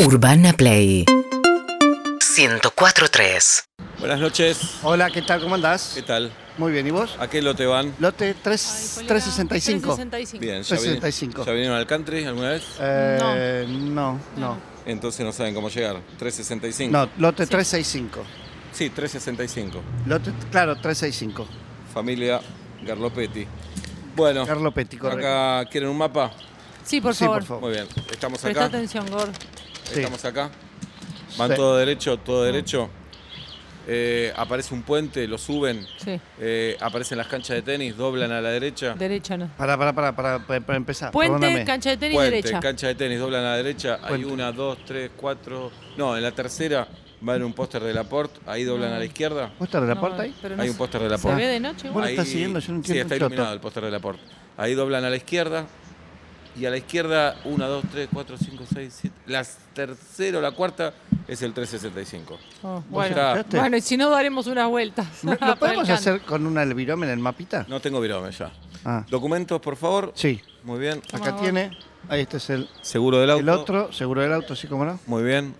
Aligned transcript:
Urbana 0.00 0.52
Play 0.52 1.04
104.3 2.36 3.64
Buenas 4.00 4.18
noches. 4.20 4.58
Hola, 4.82 5.08
¿qué 5.10 5.22
tal? 5.22 5.40
¿Cómo 5.40 5.54
andás? 5.54 5.92
¿Qué 5.94 6.02
tal? 6.02 6.32
Muy 6.58 6.72
bien, 6.72 6.86
¿y 6.86 6.90
vos? 6.90 7.16
¿A 7.18 7.28
qué 7.28 7.40
lote 7.40 7.64
van? 7.66 7.94
Lote 8.00 8.34
3, 8.34 9.02
365. 9.06 9.94
365. 9.96 10.40
Bien, 10.40 10.62
¿ya, 10.62 10.76
vin- 10.76 11.00
365. 11.00 11.44
¿ya 11.46 11.52
vinieron 11.52 11.76
al 11.76 11.86
country 11.86 12.24
alguna 12.24 12.50
vez? 12.50 12.64
Eh, 12.80 13.66
no, 13.68 14.18
no. 14.36 14.58
Entonces 14.84 15.24
no 15.24 15.32
saben 15.32 15.54
cómo 15.54 15.68
llegar. 15.70 16.00
365. 16.18 16.92
No, 16.92 17.08
lote 17.18 17.46
365. 17.46 18.22
Sí, 18.72 18.90
365. 18.90 19.80
Lote, 20.06 20.32
claro, 20.50 20.74
365. 20.76 21.46
Familia 21.92 22.40
Garlopetti. 22.84 23.46
Bueno, 24.16 24.46
Carlo 24.46 24.72
correcto. 24.72 25.08
acá 25.08 25.64
quieren 25.70 25.88
un 25.88 25.98
mapa. 25.98 26.30
Sí, 26.84 27.00
por 27.00 27.14
Sí, 27.14 27.24
favor. 27.24 27.38
por 27.38 27.46
favor. 27.48 27.62
Muy 27.62 27.72
bien, 27.72 27.86
estamos 28.10 28.40
Presta 28.40 28.64
acá. 28.66 28.76
atención, 28.76 29.08
Gord. 29.10 29.30
Sí. 29.84 30.00
Estamos 30.00 30.24
acá. 30.24 30.50
Van 31.38 31.50
Sí. 31.50 31.56
todo 31.56 31.76
derecho, 31.76 32.16
todo 32.18 32.44
derecho. 32.44 32.88
Eh, 33.86 34.32
aparece 34.36 34.72
un 34.72 34.82
puente, 34.82 35.28
lo 35.28 35.36
suben. 35.36 35.86
Sí, 36.02 36.18
Eh, 36.40 36.74
aparecen 36.80 37.18
las 37.18 37.26
canchas 37.26 37.56
de 37.56 37.62
tenis, 37.62 37.94
doblan 37.96 38.32
a 38.32 38.40
la 38.40 38.48
derecha. 38.48 38.94
derecha 38.94 39.36
no. 39.36 39.48
Para, 39.58 39.76
para, 39.76 39.92
para, 39.92 40.16
para, 40.16 40.38
para, 40.64 40.76
empezar. 40.76 41.10
Puente, 41.12 41.38
perdóname. 41.38 41.64
cancha 41.66 41.90
de 41.90 41.96
tenis, 41.98 42.16
Puente, 42.16 42.36
derecha. 42.36 42.60
cancha 42.60 42.86
de 42.86 42.94
tenis, 42.94 43.18
doblan 43.18 43.42
a 43.44 43.50
la 43.50 43.56
derecha. 43.56 43.98
Hay 44.02 44.24
una, 44.24 44.52
dos, 44.52 44.78
tres, 44.86 45.10
cuatro. 45.14 45.70
No, 45.98 46.16
en 46.16 46.22
la 46.22 46.30
tercera 46.32 46.88
va 47.26 47.36
en 47.36 47.42
un 47.44 47.52
póster 47.52 47.82
de 47.82 47.92
Laporte. 47.92 48.40
Ahí 48.46 48.64
doblan 48.64 48.88
No. 48.90 48.96
a 48.96 48.98
la 49.00 49.04
izquierda. 49.04 49.52
¿Vos 49.58 49.68
estás 49.68 49.82
de 49.82 49.88
la 49.88 49.94
No, 49.96 50.00
puerta 50.00 50.22
ahí? 50.22 50.34
no 50.56 50.62
Hay 50.62 50.68
un 50.70 50.76
póster 50.78 51.02
de 51.02 51.08
la 51.10 51.18
¿Se 51.18 51.34
ve 51.34 51.46
de 51.46 51.60
noche? 51.60 51.90
Estás 52.08 52.28
siguiendo, 52.28 52.60
yo 52.60 52.72
no 52.72 52.82
Sí, 52.82 52.92
entiendo 52.92 53.02
está 53.02 53.14
un 53.16 53.18
choto. 53.18 53.26
iluminado 53.34 53.52
el 53.54 53.60
póster 53.60 53.84
de 53.84 53.90
Laporte. 53.90 54.22
Ahí 54.56 54.72
doblan 54.74 55.04
a 55.04 55.10
la 55.10 55.16
izquierda. 55.16 55.66
Y 56.56 56.66
a 56.66 56.70
la 56.70 56.76
izquierda, 56.76 57.36
una, 57.44 57.66
dos, 57.66 57.84
tres, 57.90 58.08
cuatro, 58.12 58.36
cinco, 58.38 58.64
seis, 58.72 58.96
siete. 59.00 59.16
La 59.26 59.44
tercera 59.74 60.38
o 60.38 60.40
la 60.40 60.52
cuarta 60.52 60.94
es 61.26 61.42
el 61.42 61.52
365. 61.52 62.38
Oh, 62.62 62.74
¿Vos 62.74 62.84
bueno. 62.88 63.16
ya 63.16 63.44
bueno, 63.50 63.76
y 63.76 63.80
si 63.80 63.96
no, 63.96 64.08
daremos 64.08 64.46
unas 64.46 64.68
vueltas. 64.68 65.06
¿Lo 65.24 65.56
podemos 65.56 65.88
hacer 65.88 66.20
con 66.20 66.46
una 66.46 66.64
virome 66.66 67.06
en 67.06 67.12
el 67.12 67.18
mapita? 67.18 67.66
No 67.68 67.80
tengo 67.80 68.00
virome 68.00 68.30
ya. 68.30 68.52
Ah, 68.84 69.04
Documentos, 69.08 69.60
por 69.60 69.76
favor. 69.76 70.12
sí. 70.14 70.40
Muy 70.62 70.78
bien. 70.78 71.02
Acá 71.12 71.32
vos. 71.32 71.42
tiene. 71.42 71.76
Ahí 72.08 72.22
este 72.22 72.38
es 72.38 72.48
el, 72.48 72.68
Seguro 72.80 73.18
del 73.18 73.30
auto. 73.30 73.40
el 73.42 73.48
otro, 73.50 73.92
seguro 73.92 74.22
del 74.22 74.32
auto, 74.32 74.56
sí, 74.56 74.66
cómo 74.66 74.84
no. 74.86 74.98
Muy 75.06 75.22
bien. 75.22 75.54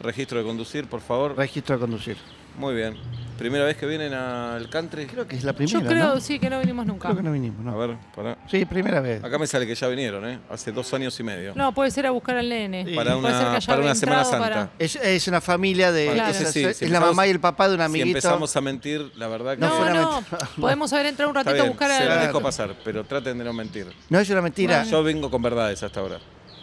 Registro 0.00 0.38
de 0.38 0.44
conducir, 0.44 0.86
por 0.86 1.00
favor. 1.00 1.34
Registro 1.36 1.76
de 1.76 1.80
conducir. 1.80 2.16
Muy 2.58 2.74
bien. 2.74 2.96
¿Primera 3.40 3.64
vez 3.64 3.74
que 3.78 3.86
vienen 3.86 4.12
al 4.12 4.68
country? 4.68 5.06
Creo 5.06 5.26
que 5.26 5.34
es 5.34 5.44
la 5.44 5.52
Yo 5.52 5.56
primera, 5.56 5.88
creo, 5.88 6.14
¿no? 6.16 6.20
sí, 6.20 6.38
que 6.38 6.50
no 6.50 6.60
vinimos 6.60 6.84
nunca. 6.84 7.08
Creo 7.08 7.16
que 7.16 7.22
no 7.22 7.32
vinimos, 7.32 7.60
A 7.66 7.70
¿no? 7.70 7.78
ver, 7.78 7.96
pará. 8.14 8.36
Sí, 8.50 8.66
primera 8.66 9.00
vez. 9.00 9.24
Acá 9.24 9.38
me 9.38 9.46
sale 9.46 9.66
que 9.66 9.74
ya 9.74 9.88
vinieron, 9.88 10.28
¿eh? 10.28 10.38
Hace 10.50 10.72
dos 10.72 10.92
años 10.92 11.18
y 11.18 11.22
medio. 11.22 11.54
No, 11.54 11.72
puede 11.72 11.90
ser 11.90 12.06
a 12.06 12.10
buscar 12.10 12.36
al 12.36 12.50
nene. 12.50 12.84
Sí. 12.84 12.94
Para 12.94 13.16
una, 13.16 13.58
para 13.66 13.80
una 13.80 13.94
Semana 13.94 14.24
Santa. 14.24 14.38
para- 14.46 14.70
Es, 14.78 14.94
es 14.96 15.26
una 15.26 15.40
familia 15.40 15.90
de. 15.90 16.08
Es, 16.08 16.12
entonces 16.18 16.50
sí, 16.52 16.64
es 16.64 16.76
si 16.76 16.88
la 16.88 17.00
mamá 17.00 17.26
y 17.26 17.30
el 17.30 17.40
papá 17.40 17.66
de 17.68 17.76
un 17.76 17.80
Si 17.80 17.84
amiguito. 17.86 18.08
empezamos 18.18 18.54
a 18.54 18.60
mentir, 18.60 19.10
la 19.16 19.28
verdad 19.28 19.54
que 19.54 19.60
No, 19.60 19.88
No, 19.94 20.20
no, 20.20 20.24
podemos 20.60 20.92
haber 20.92 21.06
entrado 21.06 21.30
un 21.30 21.34
ratito 21.34 21.62
a 21.62 21.66
buscar 21.66 21.90
se 21.90 22.04
las 22.04 22.18
al... 22.18 22.26
dejo 22.26 22.42
pasar, 22.42 22.74
pero 22.84 23.04
traten 23.04 23.38
de 23.38 23.44
no 23.44 23.54
mentir. 23.54 23.86
No 24.10 24.18
es 24.18 24.28
una 24.28 24.42
mentira, 24.42 24.84
Yo 24.84 25.02
vengo 25.02 25.30
con 25.30 25.40
verdades 25.40 25.82
hasta 25.82 25.98
ahora. 26.00 26.18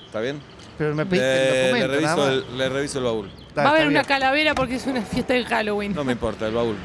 ¿Está 0.06 0.22
bien? 0.22 0.40
Pero 0.78 0.96
me 0.96 1.06
pediste 1.06 1.28
Le, 1.28 1.70
el 1.70 1.74
le 1.74 1.88
documento. 1.88 1.88
nada 1.88 2.16
reviso 2.16 2.18
más. 2.18 2.50
el, 2.52 2.58
le 2.58 2.70
reviso 2.70 2.98
el 3.00 3.04
baúl. 3.06 3.32
Está- 3.48 3.64
Va 3.64 3.70
a 3.70 3.72
haber 3.72 3.88
una 3.88 4.00
bien. 4.02 4.06
calavera 4.06 4.56
porque 4.56 4.76
es 4.76 4.86
una 4.88 5.02
fiesta 5.02 5.34
de 5.34 5.46
Halloween. 5.46 5.94
No 5.94 6.04
me 6.04 6.14
importa, 6.14 6.48
el 6.48 6.54
baúl. 6.54 6.76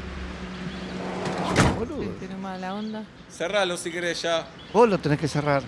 Boludo. 1.77 2.01
Sí, 2.03 2.09
Tiene 2.19 2.35
mala 2.35 2.73
onda. 2.73 3.03
Cerralo 3.29 3.77
si 3.77 3.91
querés 3.91 4.21
ya. 4.21 4.45
Vos 4.71 4.87
lo 4.89 4.97
tenés 4.97 5.19
que 5.19 5.27
cerrar. 5.27 5.63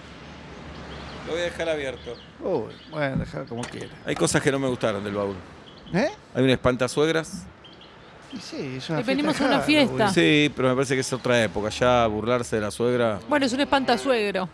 Lo 1.25 1.31
voy 1.33 1.41
a 1.41 1.45
dejar 1.45 1.69
abierto. 1.69 2.15
Uy, 2.39 2.73
bueno, 2.91 3.17
dejar 3.17 3.45
como 3.45 3.63
quieras. 3.63 3.89
Hay 4.05 4.15
cosas 4.15 4.41
que 4.41 4.51
no 4.51 4.59
me 4.59 4.67
gustaron 4.67 5.03
del 5.03 5.13
baúl. 5.15 5.35
¿Eh? 5.93 6.09
Hay 6.33 6.43
un 6.43 6.49
espantasuegras. 6.49 7.45
Y 8.33 8.37
sí, 8.37 8.75
es 8.77 8.89
una 8.89 9.01
venimos 9.01 9.37
de 9.39 9.45
a 9.45 9.47
una 9.47 9.59
fiesta. 9.61 10.09
Sí, 10.09 10.51
pero 10.55 10.69
me 10.69 10.75
parece 10.75 10.93
que 10.95 11.01
es 11.01 11.13
otra 11.13 11.41
época. 11.43 11.69
Ya 11.69 12.05
burlarse 12.07 12.55
de 12.57 12.61
la 12.61 12.71
suegra. 12.71 13.19
Bueno, 13.29 13.45
es 13.45 13.53
un 13.53 13.61
espantasuegro. 13.61 14.49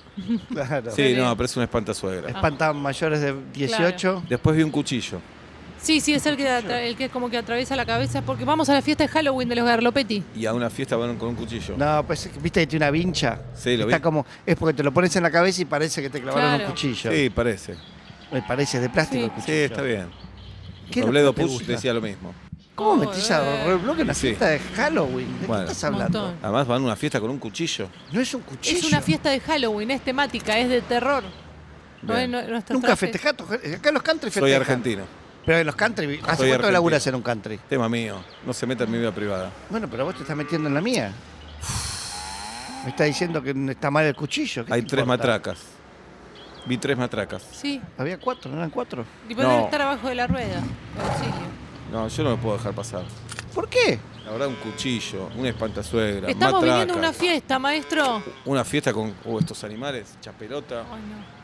Claro. 0.49 0.91
Sí, 0.91 1.13
no, 1.17 1.35
pero 1.35 1.45
es 1.45 1.57
un 1.57 1.63
espantasuegra. 1.63 2.29
Espantan 2.29 2.77
mayores 2.77 3.21
de 3.21 3.35
18. 3.53 4.23
Después 4.29 4.55
vi 4.55 4.63
un 4.63 4.71
cuchillo. 4.71 5.19
Sí, 5.81 5.99
sí, 5.99 6.13
es 6.13 6.23
el 6.27 6.37
que, 6.37 6.47
atra- 6.47 6.79
el 6.83 6.95
que 6.95 7.09
como 7.09 7.27
que 7.31 7.37
atraviesa 7.37 7.75
la 7.75 7.87
cabeza 7.87 8.21
porque 8.21 8.45
vamos 8.45 8.69
a 8.69 8.73
la 8.75 8.83
fiesta 8.83 9.03
de 9.03 9.07
Halloween 9.07 9.49
de 9.49 9.55
los 9.55 9.65
Garlopetti. 9.65 10.23
Y 10.35 10.45
a 10.45 10.53
una 10.53 10.69
fiesta 10.69 10.95
van 10.95 11.17
con 11.17 11.29
un 11.29 11.35
cuchillo. 11.35 11.75
No, 11.75 12.05
pues 12.05 12.29
viste 12.39 12.59
que 12.59 12.67
tiene 12.67 12.85
una 12.85 12.91
vincha. 12.91 13.41
Sí, 13.55 13.75
lo 13.77 13.85
Está 13.85 13.97
vi. 13.97 14.01
como. 14.03 14.23
Es 14.45 14.55
porque 14.57 14.75
te 14.75 14.83
lo 14.83 14.93
pones 14.93 15.15
en 15.15 15.23
la 15.23 15.31
cabeza 15.31 15.59
y 15.63 15.65
parece 15.65 16.03
que 16.03 16.11
te 16.11 16.21
clavaron 16.21 16.49
Claro. 16.49 16.65
un 16.65 16.69
cuchillo. 16.71 17.11
Sí, 17.11 17.31
parece. 17.31 17.75
Me 18.31 18.43
parece 18.43 18.79
de 18.79 18.89
plástico 18.89 19.21
Sí. 19.21 19.25
el 19.25 19.31
cuchillo. 19.31 19.57
Sí, 19.57 19.63
está 19.63 19.81
bien. 19.81 20.05
¿Qué 20.91 20.99
es 20.99 21.05
lo 21.05 21.07
Robledo 21.07 21.33
que 21.33 21.41
te 21.41 21.47
Push 21.47 21.51
gusta? 21.53 21.71
decía 21.71 21.93
lo 21.95 22.01
mismo. 22.01 22.31
¿Cómo 22.75 22.91
Oh, 22.91 22.95
metís 22.95 23.29
a 23.31 23.43
eh. 23.43 23.65
Reblock 23.67 23.97
en 23.99 24.03
una 24.05 24.13
Sí. 24.13 24.27
fiesta 24.27 24.47
de 24.47 24.59
Halloween? 24.59 25.41
¿De 25.41 25.47
Bueno. 25.47 25.65
qué 25.65 25.71
estás 25.71 25.83
hablando? 25.83 26.21
montón. 26.21 26.39
Además 26.43 26.67
van 26.67 26.81
a 26.81 26.85
una 26.85 26.95
fiesta 26.95 27.19
con 27.19 27.29
un 27.29 27.37
cuchillo. 27.39 27.89
No 28.11 28.21
es 28.21 28.33
un 28.33 28.41
cuchillo. 28.41 28.77
Es 28.79 28.85
una 28.85 29.01
fiesta 29.01 29.29
de 29.29 29.39
Halloween, 29.39 29.91
es 29.91 30.01
temática, 30.01 30.57
es 30.57 30.69
de 30.69 30.81
terror. 30.81 31.23
No 32.01 32.15
Bien. 32.15 32.33
es 32.33 32.49
nuestro 32.49 32.73
Nunca 32.73 32.87
traje. 32.87 33.07
festejato. 33.07 33.43
Acá 33.43 33.89
en 33.89 33.93
los 33.93 34.03
country 34.03 34.29
festejan. 34.31 34.47
Soy 34.49 34.53
argentino. 34.53 35.03
Pero 35.45 35.57
en 35.59 35.65
los 35.67 35.75
country. 35.75 36.05
¿Hace 36.05 36.17
Soy 36.19 36.21
cuánto 36.23 36.43
argentino. 36.43 36.71
laburas 36.71 37.07
en 37.07 37.15
un 37.15 37.21
country? 37.21 37.59
Tema 37.69 37.89
mío. 37.89 38.23
No 38.45 38.53
se 38.53 38.65
meta 38.65 38.83
en 38.85 38.91
mi 38.91 38.97
vida 38.99 39.11
privada. 39.11 39.51
Bueno, 39.69 39.87
pero 39.89 40.05
vos 40.05 40.15
te 40.15 40.21
estás 40.21 40.35
metiendo 40.37 40.67
en 40.67 40.73
la 40.75 40.81
mía. 40.81 41.11
Me 42.83 42.89
está 42.89 43.03
diciendo 43.03 43.43
que 43.43 43.53
está 43.69 43.91
mal 43.91 44.05
el 44.05 44.15
cuchillo. 44.15 44.65
¿qué 44.65 44.73
Hay 44.73 44.81
te 44.81 44.87
tres 44.87 45.01
importa? 45.03 45.23
matracas. 45.23 45.59
Vi 46.65 46.77
tres 46.77 46.97
matracas. 46.97 47.43
Sí, 47.51 47.81
Había 47.97 48.19
cuatro, 48.19 48.49
¿no 48.51 48.57
eran 48.57 48.69
cuatro? 48.69 49.03
y 49.29 49.35
puede 49.35 49.47
No. 49.47 49.65
estar 49.65 49.81
abajo 49.81 50.07
de 50.07 50.15
la 50.15 50.27
rueda. 50.27 50.57
auxilio. 51.03 51.60
No, 51.91 52.07
yo 52.07 52.23
no 52.23 52.31
me 52.31 52.37
puedo 52.41 52.57
dejar 52.57 52.73
pasar. 52.73 53.03
¿Por 53.53 53.67
qué? 53.67 53.99
La 54.25 54.31
verdad, 54.31 54.47
un 54.47 54.55
cuchillo, 54.55 55.29
una 55.35 55.49
espantasuegra, 55.49 56.29
Estamos 56.29 56.53
matraca. 56.61 56.71
viniendo 56.79 56.93
a 56.93 56.97
una 56.97 57.13
fiesta, 57.13 57.59
maestro. 57.59 58.23
Una 58.45 58.63
fiesta 58.63 58.93
con 58.93 59.13
uh, 59.25 59.39
estos 59.39 59.63
animales, 59.63 60.15
chapelota. 60.21 60.85
Ay, 60.91 61.01
no. 61.01 61.40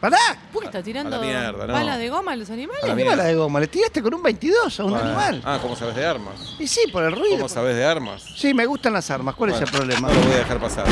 ¡Pará! 0.00 0.16
¿Por 0.50 0.62
qué 0.62 0.66
está 0.68 0.82
tirando 0.82 1.14
a 1.16 1.18
la 1.18 1.26
mierda, 1.26 1.66
no. 1.66 1.72
balas 1.74 1.98
de 1.98 2.08
goma 2.08 2.32
a 2.32 2.36
los 2.36 2.48
animales? 2.48 2.82
A 2.82 2.86
la 2.86 2.92
¿Qué 2.92 2.96
mierda. 2.96 3.10
bala 3.16 3.24
de 3.28 3.34
goma? 3.34 3.60
Le 3.60 3.66
tiraste 3.66 4.00
con 4.02 4.14
un 4.14 4.22
22 4.22 4.80
a 4.80 4.84
un 4.84 4.90
Bueno. 4.92 5.04
animal. 5.06 5.42
Ah, 5.44 5.58
¿cómo 5.60 5.76
sabes 5.76 5.94
de 5.94 6.06
armas? 6.06 6.56
Y 6.58 6.66
sí, 6.66 6.80
por 6.90 7.02
el 7.04 7.12
ruido. 7.12 7.36
¿Cómo 7.36 7.48
sabes 7.50 7.76
de 7.76 7.84
armas? 7.84 8.22
Sí, 8.34 8.54
me 8.54 8.64
gustan 8.64 8.94
las 8.94 9.10
armas. 9.10 9.34
¿Cuál 9.34 9.50
es 9.50 9.56
Bueno, 9.60 9.66
el 9.66 9.72
problema? 9.76 10.08
No 10.08 10.14
lo 10.14 10.20
voy 10.22 10.32
a 10.32 10.38
dejar 10.38 10.58
pasar. 10.58 10.84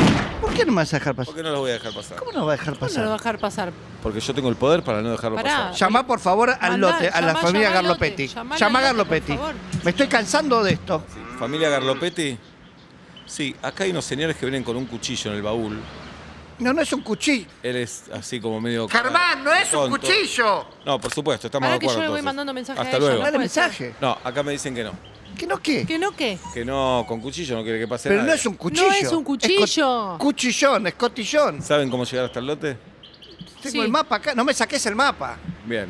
¿Por 0.43 0.53
qué 0.53 0.65
no 0.67 0.73
me 0.73 0.77
vas 0.77 0.93
a 0.93 0.99
dejar 0.99 1.15
pasar? 1.15 1.27
¿Por 1.27 1.37
qué 1.37 1.43
no 1.43 1.51
lo 1.55 1.61
voy 1.61 1.71
a 1.71 1.73
dejar 1.75 1.93
pasar? 1.95 2.19
¿Cómo 2.19 2.33
no 2.33 2.45
va 2.47 2.53
a 2.53 2.57
dejar 2.57 2.79
¿Cómo 2.79 2.91
no 2.93 3.03
lo 3.03 3.09
va 3.09 3.15
a 3.15 3.19
dejar 3.19 3.39
pasar? 3.39 3.73
Porque 4.03 4.21
yo 4.21 4.35
tengo 4.35 4.49
el 4.51 4.57
poder 4.57 4.83
para 4.83 5.01
no 5.01 5.11
dejarlo 5.11 5.37
Pará. 5.37 5.57
pasar. 5.71 5.75
Llamá 5.75 6.07
por 6.07 6.21
favor 6.21 6.51
al 6.51 6.73
Mandá, 6.73 6.91
lote, 6.93 7.09
a 7.09 7.21
la 7.23 7.27
llamá, 7.29 7.41
familia 7.41 7.69
llamá 7.69 7.79
al 7.79 7.87
lote, 7.87 7.99
Garlopetti. 8.11 8.27
llamá 8.29 8.55
al 8.55 8.61
Llamá 8.61 8.79
a 8.79 8.83
lote, 8.83 8.89
Garlopetti. 8.93 9.33
por 9.33 9.39
favor. 9.39 9.55
Me 9.85 9.91
estoy 9.91 10.07
cansando 10.09 10.63
de 10.63 10.73
esto. 10.75 11.03
Sí. 11.15 11.21
Familia 11.39 11.69
Garlopetti. 11.71 12.39
Sí, 13.25 13.57
acá 13.63 13.85
hay 13.85 13.91
unos 13.91 14.05
señores 14.05 14.37
que 14.37 14.45
vienen 14.47 14.63
con 14.65 14.77
un 14.77 14.85
cuchillo 14.87 15.31
en 15.31 15.37
el 15.39 15.43
baúl. 15.43 15.79
No, 16.59 16.73
no 16.73 16.83
es 16.83 16.93
un 16.93 17.03
cuchillo. 17.03 17.47
Él 17.63 17.77
es 17.77 18.05
así 18.13 18.41
como 18.41 18.61
medio. 18.61 18.89
Germán, 18.89 19.45
no 19.45 19.53
es 19.53 19.73
un 19.73 19.91
tonto. 19.91 20.01
cuchillo. 20.01 20.67
No, 20.85 21.01
por 21.01 21.13
supuesto, 21.13 21.47
estamos 21.47 21.71
de 21.71 21.79
que 21.79 21.87
yo 21.87 21.93
acuerdo. 21.93 22.03
le 22.03 22.09
voy 22.09 22.19
entonces. 22.19 22.25
mandando 22.25 22.55
mensaje 22.55 22.79
a 22.79 22.83
Hasta 22.83 22.97
ella, 22.97 23.07
luego. 23.07 23.23
Dale 23.23 23.37
puede 23.37 23.49
ser. 23.49 23.63
mensaje. 23.65 23.95
No, 24.01 24.19
acá 24.25 24.43
me 24.43 24.53
dicen 24.53 24.75
que 24.75 24.85
no. 24.85 24.93
¿Que 25.37 25.47
no 25.47 25.59
qué? 25.59 25.87
¿Que 25.87 25.99
no 25.99 26.11
qué? 26.17 26.39
Que 26.53 26.65
no, 26.65 27.05
con 27.07 27.21
cuchillo 27.21 27.55
no 27.57 27.63
quiere 27.63 27.79
que 27.79 27.87
pase 27.87 28.09
Pero 28.09 28.23
nada. 28.23 28.29
no 28.31 28.35
es 28.35 28.47
un 28.47 28.55
cuchillo. 28.55 28.87
No 28.89 28.93
es 28.93 29.13
un 29.13 29.23
cuchillo. 29.25 29.87
co- 29.87 30.19
cuchillón, 30.19 30.87
es 30.89 30.95
cotillón. 30.95 31.63
¿Saben 31.63 31.89
cómo 31.91 32.05
llegar 32.05 32.25
hasta 32.27 32.41
el 32.41 32.47
lote? 32.47 32.77
Tengo 33.63 33.71
Sí. 33.73 33.81
el 33.81 33.89
mapa 33.89 34.17
acá. 34.17 34.35
No 34.35 34.45
me 34.45 34.53
saques 34.55 34.85
el 34.87 34.97
mapa. 34.97 35.37
Bien. 35.65 35.87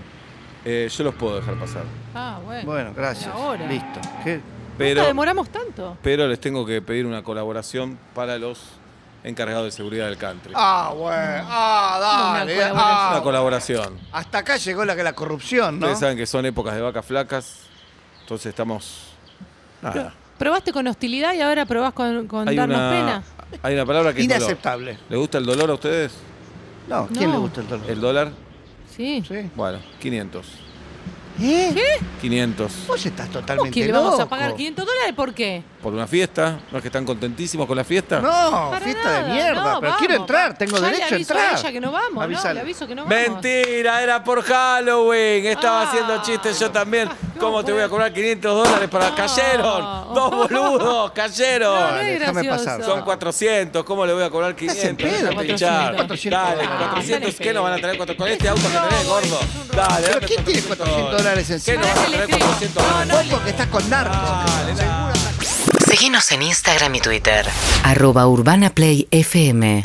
Eh, 0.65 0.89
yo 0.95 1.05
los 1.05 1.15
puedo 1.15 1.37
dejar 1.37 1.55
pasar. 1.59 1.85
Ah, 2.15 2.41
bueno. 2.45 2.65
Bueno, 2.67 2.93
gracias. 2.95 3.29
Ahora. 3.33 3.67
Listo. 3.67 4.01
¿Qué? 4.23 4.41
Pero, 4.77 5.05
demoramos 5.07 5.49
tanto. 5.51 5.97
pero 6.03 6.29
les 6.29 6.41
tengo 6.41 6.65
que 6.67 6.81
pedir 6.83 7.05
una 7.07 7.23
colaboración 7.23 7.99
para 8.15 8.39
los 8.39 8.59
encargados 9.29 9.65
de 9.67 9.71
seguridad 9.71 10.07
del 10.07 10.17
country. 10.17 10.53
Ah, 10.57 10.93
bueno. 10.97 11.45
Ah, 11.49 11.97
Una 11.99 12.39
dale. 12.45 12.55
colaboración. 12.55 12.77
ah. 12.79 13.09
Una 13.13 13.23
colaboración. 13.23 13.99
Hasta 14.13 14.39
acá 14.39 14.57
llegó 14.57 14.85
la, 14.85 14.95
la 14.95 15.13
corrupción, 15.13 15.79
¿no? 15.79 15.87
Ustedes 15.87 16.01
saben 16.01 16.17
que 16.17 16.27
son 16.27 16.47
épocas 16.47 16.75
de 16.75 16.81
vacas 16.83 17.05
flacas. 17.05 17.61
Entonces 18.23 18.47
estamos. 18.47 19.05
Nada. 19.83 20.13
Probaste 20.39 20.73
con 20.73 20.87
hostilidad 20.87 21.35
y 21.35 21.41
ahora 21.41 21.67
probás 21.67 21.93
con, 21.93 22.27
con 22.29 22.49
Hay 22.49 22.55
darnos 22.57 22.79
una, 22.79 22.91
pena. 22.91 23.23
hay 23.63 23.75
una 23.75 23.85
palabra 23.87 24.13
que 24.15 24.21
es 24.23 24.29
dolor. 24.29 24.43
Inaceptable. 24.43 24.99
¿Le 25.09 25.17
gusta 25.17 25.39
el 25.39 25.47
dolor 25.47 25.71
a 25.71 25.75
ustedes? 25.75 26.13
No, 26.89 27.07
¿quién 27.09 27.25
No. 27.31 27.33
le 27.33 27.39
gusta 27.39 27.61
el 27.61 27.69
dolor? 27.69 27.91
¿El 27.91 28.01
dólar? 28.01 28.29
Sí. 28.97 29.23
Sí. 29.27 29.51
Bueno, 29.57 29.79
500. 30.01 30.47
¿Eh? 31.41 31.99
500. 32.21 32.87
Vos 32.89 33.07
estás 33.07 33.27
¿Cómo 33.29 33.41
totalmente 33.41 33.81
que 33.81 33.87
le 33.87 33.93
vamos 33.93 34.19
a 34.19 34.29
pagar 34.29 34.55
500 34.57 34.85
dólares? 34.87 35.13
¿Por 35.15 35.33
qué? 35.35 35.63
Por 35.83 35.93
una 35.95 36.07
fiesta. 36.07 36.59
¿No 36.73 36.79
es 36.79 36.83
que 36.83 36.89
están 36.89 37.05
contentísimos 37.05 37.67
con 37.67 37.77
la 37.77 37.85
fiesta? 37.85 38.21
No, 38.21 38.71
Para 38.71 38.85
fiesta 38.85 39.05
nada, 39.05 39.23
de 39.23 39.33
mierda. 39.33 39.55
no, 39.55 39.81
pero 39.81 39.93
vamos. 39.93 39.97
quiero 39.99 40.15
entrar, 40.15 40.59
tengo 40.59 40.77
Ya 40.77 40.83
le 40.83 40.87
derecho 40.89 41.05
a 41.05 41.15
aviso 41.15 41.35
entrar. 41.35 41.55
a 41.55 41.61
ella 41.61 41.73
que 41.73 41.81
no 41.81 41.93
vamos, 41.93 42.15
¿no? 42.15 42.21
Avísale. 42.23 42.55
Le 42.55 42.61
aviso 42.61 42.87
que 42.89 42.95
no 42.97 43.05
vamos. 43.05 43.19
Mentira, 43.19 44.03
era 44.03 44.25
por 44.25 44.43
Halloween. 44.43 45.47
Estaba 45.47 45.83
Ah. 45.83 45.89
haciendo 45.89 46.23
chistes 46.23 46.59
yo 46.59 46.71
también. 46.71 47.09
¿Cómo 47.39 47.65
te 47.65 47.73
voy 47.73 47.83
a 47.83 47.89
cobrar 47.89 48.13
500 48.13 48.65
dólares 48.65 48.89
para... 48.91 49.15
¡Cayeron! 49.15 50.15
¡Dos 50.15 50.31
boludos! 50.31 51.11
¡Cayeron! 51.13 51.97
Déjame 52.05 52.43
gracioso. 52.43 52.65
pasar. 52.65 52.85
Son 52.85 53.03
400, 53.03 53.85
¿cómo 53.85 54.05
le 54.07 54.13
voy 54.13 54.23
a 54.25 54.31
cobrar 54.31 54.51
Estás 54.59 54.85
en 54.85 54.97
500? 54.97 55.19
pedo, 55.21 55.29
Déjate 55.31 55.47
hinchar. 55.53 55.97
400 55.97 56.41
Dale, 56.43 56.57
dólares. 56.63 56.79
400, 56.79 57.31
Ah, 57.35 57.43
¿qué 57.43 57.53
nos 57.55 57.63
van 57.63 57.73
a 57.73 57.77
traer 57.79 57.97
400? 57.97 58.17
Con 58.17 58.29
este 58.33 58.49
auto 58.49 58.63
que 58.63 58.89
tenés, 58.89 59.07
gordo. 59.09 59.41
Dale, 59.75 60.07
¿Pero 60.07 60.15
dame 60.15 60.27
quién 60.27 60.45
tiene 60.45 60.63
400 60.63 61.13
dólares 61.13 61.47
¿Qué 61.47 61.53
encima? 61.55 61.77
nos 61.83 61.87
van 61.87 61.99
a 61.99 62.07
traer 62.07 62.11
le 62.11 62.25
escribo. 62.25 62.47
400 62.47 62.83
No, 62.83 62.89
dólares? 62.91 63.09
no, 63.09 63.15
Vos 63.17 63.27
porque 63.31 63.51
estás 63.51 63.67
con 63.69 63.91
narcos. 63.91 64.17
Dale, 64.19 64.75
dale. 64.75 65.19
Seguinos 65.87 66.33
en 66.33 66.43
Instagram 66.43 66.95
y 66.97 67.01
Twitter. 67.01 67.47
Arroba 67.85 68.27
Urbana 68.27 68.71
Play 68.71 69.07
FM. 69.11 69.83